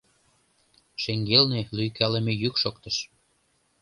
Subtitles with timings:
[1.01, 2.97] Шеҥгелне лӱйкалыме йӱк шоктыш.